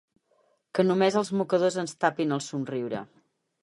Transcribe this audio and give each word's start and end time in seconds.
Que 0.79 0.85
només 0.87 1.19
els 1.23 1.31
mocadors 1.43 1.79
ens 1.85 1.97
tapin 2.07 2.39
el 2.39 2.47
somriure. 2.51 3.09